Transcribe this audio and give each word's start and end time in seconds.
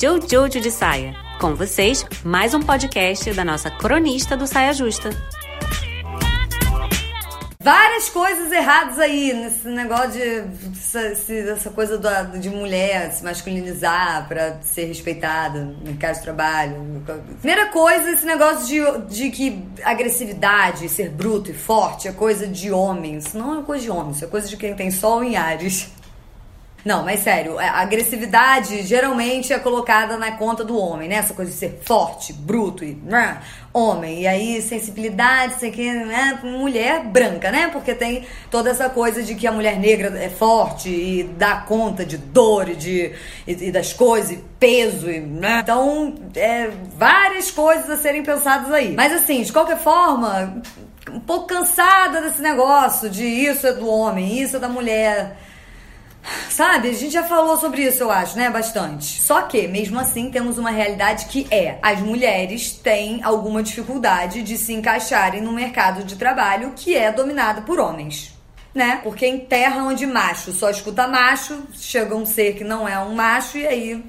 Jojo 0.00 0.60
de 0.60 0.70
Saia. 0.70 1.12
Com 1.40 1.56
vocês, 1.56 2.06
mais 2.22 2.54
um 2.54 2.60
podcast 2.60 3.32
da 3.32 3.44
nossa 3.44 3.68
cronista 3.68 4.36
do 4.36 4.46
Saia 4.46 4.72
Justa. 4.72 5.10
Várias 7.60 8.08
coisas 8.08 8.52
erradas 8.52 9.00
aí 9.00 9.32
nesse 9.32 9.66
negócio 9.66 10.12
de 10.12 11.50
essa, 11.50 11.70
coisa 11.70 11.98
de 12.40 12.48
mulher 12.48 13.10
se 13.10 13.24
masculinizar 13.24 14.28
para 14.28 14.62
ser 14.62 14.84
respeitada 14.84 15.64
no 15.64 15.84
mercado 15.84 16.14
de 16.14 16.22
trabalho. 16.22 17.02
Primeira 17.40 17.66
coisa, 17.66 18.08
esse 18.12 18.24
negócio 18.24 18.66
de, 19.08 19.14
de 19.16 19.30
que 19.30 19.64
agressividade, 19.82 20.88
ser 20.88 21.10
bruto 21.10 21.50
e 21.50 21.54
forte 21.54 22.06
é 22.06 22.12
coisa 22.12 22.46
de 22.46 22.70
homem. 22.70 23.16
Isso 23.16 23.36
não 23.36 23.58
é 23.58 23.62
coisa 23.64 23.82
de 23.82 23.90
homem, 23.90 24.12
isso 24.12 24.24
é 24.24 24.28
coisa 24.28 24.46
de 24.46 24.56
quem 24.56 24.76
tem 24.76 24.92
sol 24.92 25.24
em 25.24 25.36
Ares. 25.36 25.90
Não, 26.88 27.04
mas 27.04 27.20
sério, 27.20 27.58
a 27.58 27.82
agressividade 27.82 28.80
geralmente 28.80 29.52
é 29.52 29.58
colocada 29.58 30.16
na 30.16 30.32
conta 30.32 30.64
do 30.64 30.74
homem, 30.74 31.06
né? 31.06 31.16
Essa 31.16 31.34
coisa 31.34 31.50
de 31.50 31.56
ser 31.58 31.82
forte, 31.84 32.32
bruto 32.32 32.82
e 32.82 32.94
né? 33.04 33.42
homem. 33.74 34.22
E 34.22 34.26
aí, 34.26 34.62
sensibilidade, 34.62 35.60
sei 35.60 35.70
que, 35.70 35.92
né? 35.92 36.40
Mulher 36.42 37.04
branca, 37.04 37.52
né? 37.52 37.68
Porque 37.70 37.94
tem 37.94 38.24
toda 38.50 38.70
essa 38.70 38.88
coisa 38.88 39.22
de 39.22 39.34
que 39.34 39.46
a 39.46 39.52
mulher 39.52 39.78
negra 39.78 40.18
é 40.18 40.30
forte 40.30 40.88
e 40.88 41.24
dá 41.24 41.56
conta 41.56 42.06
de 42.06 42.16
dor 42.16 42.70
e, 42.70 42.74
de, 42.74 43.12
e, 43.46 43.66
e 43.66 43.70
das 43.70 43.92
coisas, 43.92 44.30
e 44.30 44.42
peso, 44.58 45.10
e, 45.10 45.20
né? 45.20 45.60
Então, 45.62 46.14
é, 46.34 46.70
várias 46.96 47.50
coisas 47.50 47.90
a 47.90 47.98
serem 47.98 48.22
pensadas 48.22 48.72
aí. 48.72 48.94
Mas 48.94 49.12
assim, 49.12 49.42
de 49.42 49.52
qualquer 49.52 49.76
forma, 49.76 50.62
um 51.12 51.20
pouco 51.20 51.48
cansada 51.48 52.22
desse 52.22 52.40
negócio 52.40 53.10
de 53.10 53.26
isso 53.26 53.66
é 53.66 53.74
do 53.74 53.86
homem, 53.86 54.40
isso 54.40 54.56
é 54.56 54.58
da 54.58 54.70
mulher. 54.70 55.36
Sabe, 56.50 56.88
a 56.88 56.92
gente 56.92 57.12
já 57.12 57.24
falou 57.24 57.56
sobre 57.56 57.82
isso, 57.82 58.02
eu 58.02 58.10
acho, 58.10 58.36
né? 58.36 58.50
Bastante. 58.50 59.20
Só 59.20 59.42
que, 59.42 59.66
mesmo 59.68 59.98
assim, 59.98 60.30
temos 60.30 60.58
uma 60.58 60.70
realidade 60.70 61.26
que 61.26 61.46
é: 61.50 61.78
as 61.82 62.00
mulheres 62.00 62.72
têm 62.72 63.22
alguma 63.22 63.62
dificuldade 63.62 64.42
de 64.42 64.56
se 64.56 64.72
encaixarem 64.72 65.40
no 65.40 65.52
mercado 65.52 66.04
de 66.04 66.16
trabalho 66.16 66.72
que 66.74 66.96
é 66.96 67.12
dominado 67.12 67.62
por 67.62 67.78
homens 67.78 68.37
né? 68.74 69.00
Porque 69.02 69.26
em 69.26 69.38
terra 69.38 69.82
onde 69.82 70.06
macho 70.06 70.52
só 70.52 70.70
escuta 70.70 71.06
macho, 71.06 71.62
chega 71.72 72.14
um 72.14 72.26
ser 72.26 72.54
que 72.54 72.64
não 72.64 72.88
é 72.88 72.98
um 73.00 73.14
macho 73.14 73.58
e 73.58 73.66
aí 73.66 74.04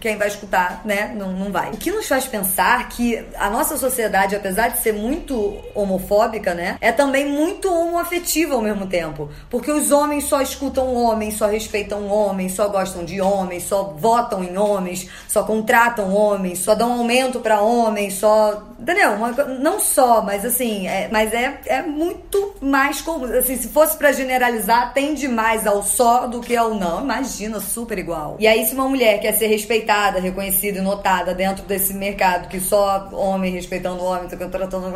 quem 0.00 0.16
vai 0.16 0.28
escutar, 0.28 0.82
né, 0.84 1.14
não, 1.16 1.32
não 1.32 1.50
vai. 1.50 1.70
O 1.70 1.76
que 1.76 1.90
nos 1.90 2.06
faz 2.06 2.26
pensar 2.26 2.88
que 2.88 3.24
a 3.36 3.48
nossa 3.48 3.76
sociedade, 3.76 4.36
apesar 4.36 4.68
de 4.68 4.80
ser 4.80 4.92
muito 4.92 5.56
homofóbica, 5.74 6.54
né, 6.54 6.76
é 6.80 6.92
também 6.92 7.26
muito 7.28 7.72
homoafetiva 7.72 8.54
ao 8.54 8.60
mesmo 8.60 8.86
tempo. 8.86 9.30
Porque 9.48 9.70
os 9.70 9.90
homens 9.90 10.24
só 10.24 10.40
escutam 10.40 10.94
homens, 10.94 11.36
só 11.36 11.46
respeitam 11.46 12.08
homens, 12.08 12.52
só 12.52 12.68
gostam 12.68 13.04
de 13.04 13.20
homens, 13.20 13.64
só 13.64 13.94
votam 13.96 14.42
em 14.42 14.56
homens, 14.56 15.08
só 15.28 15.44
contratam 15.44 16.12
homens, 16.12 16.58
só 16.58 16.74
dão 16.74 16.92
aumento 16.92 17.40
para 17.40 17.60
homens, 17.60 18.14
só. 18.14 18.62
Entendeu? 18.78 19.12
não 19.60 19.80
só, 19.80 20.20
mas 20.20 20.44
assim, 20.44 20.86
é, 20.86 21.08
mas 21.10 21.32
é, 21.32 21.58
é 21.66 21.82
muito 21.82 22.54
mais 22.60 23.00
comum. 23.00 23.24
Assim, 23.38 23.56
se 23.56 23.68
for 23.68 23.83
fosse 23.84 23.98
para 23.98 24.12
generalizar, 24.12 24.94
tende 24.94 25.28
mais 25.28 25.66
ao 25.66 25.82
só 25.82 26.26
do 26.26 26.40
que 26.40 26.56
ao 26.56 26.74
não. 26.74 27.02
Imagina, 27.02 27.60
super 27.60 27.98
igual. 27.98 28.36
E 28.38 28.46
aí, 28.46 28.64
se 28.64 28.74
uma 28.74 28.88
mulher 28.88 29.20
quer 29.20 29.32
ser 29.32 29.46
respeitada, 29.46 30.18
reconhecida 30.20 30.78
e 30.78 30.82
notada 30.82 31.34
dentro 31.34 31.64
desse 31.66 31.92
mercado 31.92 32.48
que 32.48 32.60
só 32.60 33.10
homem 33.12 33.52
respeitando 33.52 34.02
homem, 34.02 34.26
tratando, 34.28 34.92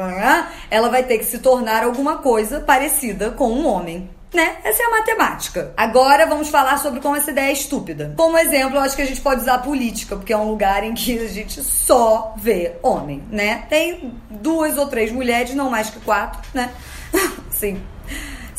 ela 0.70 0.88
vai 0.88 1.02
ter 1.02 1.18
que 1.18 1.24
se 1.24 1.38
tornar 1.38 1.84
alguma 1.84 2.18
coisa 2.18 2.60
parecida 2.60 3.30
com 3.30 3.50
um 3.50 3.66
homem 3.66 4.08
né? 4.30 4.58
Essa 4.62 4.82
é 4.82 4.86
a 4.86 4.90
matemática. 4.90 5.72
Agora 5.74 6.26
vamos 6.26 6.50
falar 6.50 6.76
sobre 6.78 7.00
como 7.00 7.16
essa 7.16 7.30
ideia 7.30 7.48
é 7.48 7.52
estúpida. 7.52 8.12
Como 8.14 8.36
exemplo, 8.36 8.76
eu 8.76 8.82
acho 8.82 8.94
que 8.94 9.00
a 9.00 9.06
gente 9.06 9.22
pode 9.22 9.40
usar 9.40 9.54
a 9.54 9.58
política, 9.58 10.16
porque 10.16 10.34
é 10.34 10.36
um 10.36 10.50
lugar 10.50 10.84
em 10.84 10.92
que 10.92 11.18
a 11.18 11.28
gente 11.28 11.62
só 11.62 12.34
vê 12.36 12.72
homem, 12.82 13.22
né? 13.30 13.64
Tem 13.70 14.12
duas 14.28 14.76
ou 14.76 14.86
três 14.86 15.10
mulheres, 15.10 15.54
não 15.54 15.70
mais 15.70 15.88
que 15.88 15.98
quatro, 16.00 16.42
né? 16.52 16.70
Sim 17.50 17.80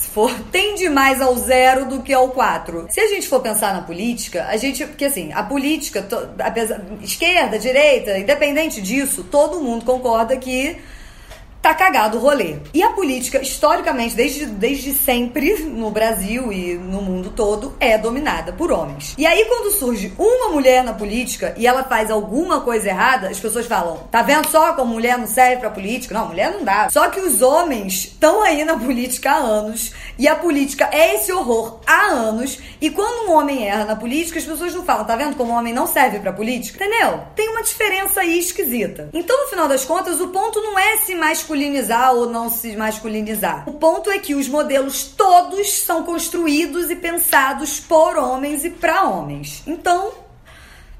for, 0.09 0.33
tende 0.51 0.89
mais 0.89 1.21
ao 1.21 1.35
zero 1.35 1.85
do 1.85 2.01
que 2.01 2.13
ao 2.13 2.29
quatro. 2.29 2.87
Se 2.89 2.99
a 2.99 3.07
gente 3.07 3.27
for 3.27 3.39
pensar 3.39 3.73
na 3.73 3.81
política, 3.81 4.45
a 4.49 4.57
gente. 4.57 4.85
Porque 4.85 5.05
assim, 5.05 5.31
a 5.33 5.43
política, 5.43 6.07
apesar, 6.39 6.81
esquerda, 7.01 7.57
direita, 7.57 8.17
independente 8.17 8.81
disso, 8.81 9.23
todo 9.23 9.61
mundo 9.61 9.85
concorda 9.85 10.35
que 10.37 10.77
tá 11.61 11.73
cagado 11.73 12.17
o 12.17 12.21
rolê. 12.21 12.57
E 12.73 12.81
a 12.81 12.89
política, 12.89 13.41
historicamente, 13.41 14.15
desde, 14.15 14.45
desde 14.45 14.93
sempre, 14.93 15.63
no 15.63 15.91
Brasil 15.91 16.51
e 16.51 16.75
no 16.75 17.01
mundo 17.01 17.31
todo, 17.35 17.73
é 17.79 17.97
dominada 17.97 18.53
por 18.53 18.71
homens. 18.71 19.13
E 19.17 19.25
aí, 19.25 19.45
quando 19.45 19.71
surge 19.71 20.13
uma 20.17 20.49
mulher 20.49 20.83
na 20.83 20.93
política 20.93 21.53
e 21.57 21.67
ela 21.67 21.83
faz 21.83 22.09
alguma 22.09 22.61
coisa 22.61 22.89
errada, 22.89 23.29
as 23.29 23.39
pessoas 23.39 23.65
falam: 23.65 23.97
tá 24.11 24.21
vendo 24.21 24.47
só 24.49 24.73
como 24.73 24.93
mulher 24.93 25.17
não 25.17 25.27
serve 25.27 25.57
pra 25.57 25.69
política? 25.69 26.13
Não, 26.13 26.27
mulher 26.27 26.51
não 26.51 26.63
dá. 26.63 26.89
Só 26.89 27.09
que 27.09 27.19
os 27.19 27.41
homens 27.41 28.05
estão 28.05 28.41
aí 28.41 28.63
na 28.63 28.77
política 28.77 29.31
há 29.31 29.37
anos 29.37 29.91
e 30.17 30.27
a 30.27 30.35
política 30.35 30.89
é 30.91 31.15
esse 31.15 31.31
horror 31.31 31.79
há 31.85 32.07
anos. 32.07 32.59
E 32.81 32.89
quando 32.89 33.27
um 33.27 33.33
homem 33.33 33.67
erra 33.67 33.85
na 33.85 33.95
política, 33.95 34.39
as 34.39 34.45
pessoas 34.45 34.73
não 34.73 34.83
falam: 34.83 35.05
tá 35.05 35.15
vendo 35.15 35.35
como 35.35 35.53
homem 35.53 35.73
não 35.73 35.87
serve 35.87 36.19
pra 36.19 36.31
política? 36.31 36.83
Entendeu? 36.83 37.23
Tem 37.35 37.49
uma 37.49 37.63
diferença 37.63 38.21
aí 38.21 38.39
esquisita. 38.39 39.09
Então, 39.13 39.43
no 39.43 39.49
final 39.49 39.67
das 39.67 39.83
contas, 39.83 40.21
o 40.21 40.29
ponto 40.29 40.61
não 40.61 40.77
é 40.77 40.97
se 40.97 41.15
mais 41.15 41.43
masculinizar 41.49 42.13
ou 42.13 42.29
não 42.29 42.49
se 42.49 42.75
masculinizar. 42.75 43.67
O 43.67 43.73
ponto 43.73 44.11
é 44.11 44.19
que 44.19 44.35
os 44.35 44.47
modelos 44.47 45.05
todos 45.05 45.79
são 45.79 46.03
construídos 46.03 46.91
e 46.91 46.95
pensados 46.95 47.79
por 47.79 48.17
homens 48.17 48.63
e 48.63 48.69
para 48.69 49.03
homens. 49.03 49.63
Então, 49.65 50.11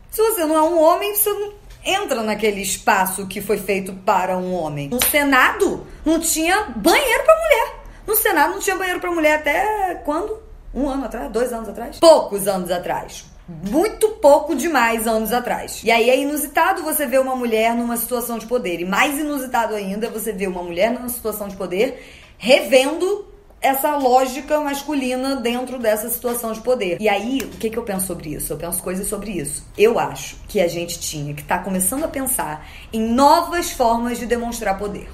se 0.09 0.21
você 0.21 0.45
não 0.45 0.55
é 0.55 0.61
um 0.63 0.81
homem, 0.81 1.15
você 1.15 1.31
não 1.31 1.53
entra 1.85 2.23
naquele 2.23 2.61
espaço 2.61 3.27
que 3.27 3.41
foi 3.41 3.59
feito 3.59 3.93
para 3.93 4.37
um 4.37 4.53
homem. 4.53 4.89
No 4.89 5.03
Senado 5.03 5.85
não 6.03 6.19
tinha 6.19 6.63
banheiro 6.75 7.23
para 7.23 7.35
mulher. 7.35 7.75
No 8.07 8.15
Senado 8.15 8.53
não 8.53 8.59
tinha 8.59 8.75
banheiro 8.75 8.99
para 8.99 9.11
mulher 9.11 9.35
até 9.35 10.01
quando? 10.03 10.39
Um 10.73 10.89
ano 10.89 11.05
atrás? 11.05 11.31
Dois 11.31 11.53
anos 11.53 11.69
atrás? 11.69 11.99
Poucos 11.99 12.47
anos 12.47 12.71
atrás 12.71 13.28
muito 13.69 14.09
pouco 14.21 14.55
demais 14.55 15.07
anos 15.07 15.33
atrás. 15.33 15.81
E 15.83 15.89
aí 15.89 16.09
é 16.09 16.19
inusitado 16.19 16.83
você 16.83 17.05
ver 17.07 17.19
uma 17.19 17.35
mulher 17.35 17.75
numa 17.75 17.97
situação 17.97 18.37
de 18.37 18.45
poder. 18.45 18.79
E 18.79 18.85
mais 18.85 19.17
inusitado 19.17 19.73
ainda 19.73 20.09
você 20.09 20.31
ver 20.31 20.47
uma 20.47 20.61
mulher 20.61 20.91
numa 20.91 21.09
situação 21.09 21.47
de 21.47 21.55
poder 21.55 22.03
revendo 22.37 23.27
essa 23.61 23.97
lógica 23.97 24.59
masculina 24.61 25.35
dentro 25.35 25.77
dessa 25.79 26.09
situação 26.09 26.53
de 26.53 26.61
poder. 26.61 26.97
E 27.01 27.09
aí, 27.09 27.39
o 27.43 27.57
que, 27.57 27.69
que 27.69 27.77
eu 27.77 27.83
penso 27.83 28.07
sobre 28.07 28.29
isso? 28.29 28.53
Eu 28.53 28.57
penso 28.57 28.81
coisas 28.81 29.07
sobre 29.07 29.31
isso. 29.31 29.65
Eu 29.77 29.99
acho 29.99 30.37
que 30.47 30.61
a 30.61 30.67
gente 30.67 30.99
tinha 30.99 31.33
que 31.33 31.41
estar 31.41 31.57
tá 31.57 31.63
começando 31.63 32.05
a 32.05 32.07
pensar 32.07 32.65
em 32.93 33.01
novas 33.01 33.71
formas 33.71 34.17
de 34.17 34.25
demonstrar 34.25 34.77
poder. 34.77 35.09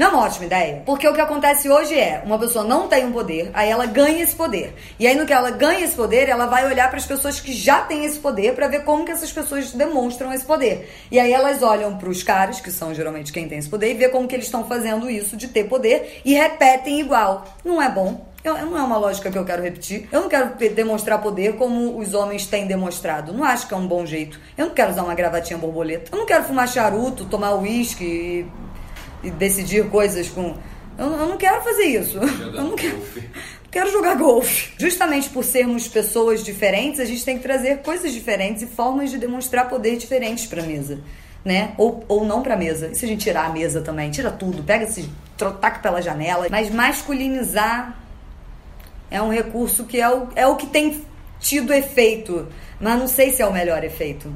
Não 0.00 0.06
é 0.06 0.10
uma 0.12 0.24
ótima 0.24 0.46
ideia? 0.46 0.82
Porque 0.86 1.06
o 1.06 1.12
que 1.12 1.20
acontece 1.20 1.68
hoje 1.68 1.92
é, 1.92 2.22
uma 2.24 2.38
pessoa 2.38 2.64
não 2.64 2.88
tem 2.88 3.04
um 3.04 3.12
poder, 3.12 3.50
aí 3.52 3.68
ela 3.68 3.84
ganha 3.84 4.22
esse 4.22 4.34
poder. 4.34 4.72
E 4.98 5.06
aí 5.06 5.14
no 5.14 5.26
que 5.26 5.32
ela 5.34 5.50
ganha 5.50 5.84
esse 5.84 5.94
poder, 5.94 6.26
ela 6.26 6.46
vai 6.46 6.64
olhar 6.64 6.88
para 6.88 6.96
as 6.96 7.04
pessoas 7.04 7.38
que 7.38 7.52
já 7.52 7.82
têm 7.82 8.06
esse 8.06 8.18
poder 8.18 8.54
para 8.54 8.66
ver 8.66 8.82
como 8.82 9.04
que 9.04 9.12
essas 9.12 9.30
pessoas 9.30 9.72
demonstram 9.72 10.32
esse 10.32 10.46
poder. 10.46 10.90
E 11.10 11.20
aí 11.20 11.30
elas 11.30 11.62
olham 11.62 11.98
para 11.98 12.08
os 12.08 12.22
caras, 12.22 12.62
que 12.62 12.70
são 12.70 12.94
geralmente 12.94 13.30
quem 13.30 13.46
tem 13.46 13.58
esse 13.58 13.68
poder, 13.68 13.90
e 13.90 13.94
vê 13.94 14.08
como 14.08 14.26
que 14.26 14.34
eles 14.34 14.46
estão 14.46 14.64
fazendo 14.64 15.10
isso 15.10 15.36
de 15.36 15.48
ter 15.48 15.64
poder 15.64 16.22
e 16.24 16.32
repetem 16.32 16.98
igual. 16.98 17.44
Não 17.62 17.82
é 17.82 17.90
bom. 17.90 18.26
Eu, 18.42 18.54
não 18.64 18.78
é 18.78 18.82
uma 18.82 18.96
lógica 18.96 19.30
que 19.30 19.36
eu 19.36 19.44
quero 19.44 19.62
repetir. 19.62 20.08
Eu 20.10 20.22
não 20.22 20.30
quero 20.30 20.54
demonstrar 20.74 21.20
poder 21.20 21.56
como 21.56 21.98
os 21.98 22.14
homens 22.14 22.46
têm 22.46 22.66
demonstrado. 22.66 23.34
Não 23.34 23.44
acho 23.44 23.68
que 23.68 23.74
é 23.74 23.76
um 23.76 23.86
bom 23.86 24.06
jeito. 24.06 24.40
Eu 24.56 24.68
não 24.68 24.74
quero 24.74 24.92
usar 24.92 25.02
uma 25.02 25.14
gravatinha 25.14 25.58
borboleta. 25.58 26.10
Eu 26.10 26.20
não 26.20 26.24
quero 26.24 26.44
fumar 26.44 26.66
charuto, 26.66 27.26
tomar 27.26 27.52
uísque 27.56 28.48
e 29.22 29.30
decidir 29.30 29.88
coisas 29.88 30.28
com. 30.28 30.56
Eu, 30.98 31.06
eu 31.06 31.28
não 31.28 31.36
quero 31.36 31.62
fazer 31.62 31.84
isso. 31.84 32.18
Eu 32.54 32.64
não 32.64 32.76
quero, 32.76 32.98
quero 33.70 33.90
jogar 33.90 34.16
golfe. 34.16 34.72
Justamente 34.78 35.30
por 35.30 35.44
sermos 35.44 35.88
pessoas 35.88 36.44
diferentes, 36.44 37.00
a 37.00 37.04
gente 37.04 37.24
tem 37.24 37.36
que 37.36 37.42
trazer 37.42 37.78
coisas 37.78 38.12
diferentes 38.12 38.62
e 38.62 38.66
formas 38.66 39.10
de 39.10 39.18
demonstrar 39.18 39.68
poder 39.68 39.96
diferentes 39.96 40.46
para 40.46 40.62
mesa. 40.62 41.00
Né? 41.42 41.72
Ou, 41.78 42.04
ou 42.06 42.24
não 42.24 42.42
pra 42.42 42.54
mesa. 42.54 42.88
E 42.88 42.94
se 42.94 43.06
a 43.06 43.08
gente 43.08 43.24
tirar 43.24 43.46
a 43.46 43.48
mesa 43.48 43.80
também? 43.80 44.10
Tira 44.10 44.30
tudo, 44.30 44.62
pega 44.62 44.84
esse. 44.84 45.08
taca 45.38 45.78
pela 45.78 46.02
janela. 46.02 46.46
Mas 46.50 46.68
masculinizar 46.68 47.98
é 49.10 49.22
um 49.22 49.30
recurso 49.30 49.84
que 49.84 49.98
é 49.98 50.08
o, 50.08 50.28
é 50.36 50.46
o 50.46 50.56
que 50.56 50.66
tem 50.66 51.02
tido 51.38 51.72
efeito. 51.72 52.46
Mas 52.78 52.98
não 52.98 53.08
sei 53.08 53.32
se 53.32 53.40
é 53.40 53.46
o 53.46 53.52
melhor 53.52 53.82
efeito. 53.84 54.30